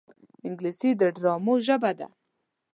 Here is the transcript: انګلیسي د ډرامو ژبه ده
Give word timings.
انګلیسي 0.47 0.89
د 0.99 1.01
ډرامو 1.15 1.53
ژبه 1.65 1.91
ده 1.99 2.07